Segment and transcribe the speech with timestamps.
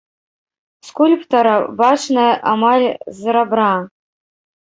[0.87, 1.51] Скульптара,
[1.81, 2.85] бачная амаль
[3.21, 3.71] з рабра.